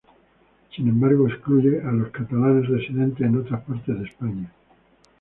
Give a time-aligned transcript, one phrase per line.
[0.75, 4.51] Sin embargo, excluye a los catalanes residentes en otras partes de España.